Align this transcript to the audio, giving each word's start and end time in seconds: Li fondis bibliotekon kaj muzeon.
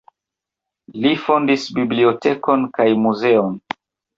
Li 1.03 1.11
fondis 1.27 1.67
bibliotekon 1.77 2.67
kaj 2.79 2.89
muzeon. 3.07 3.63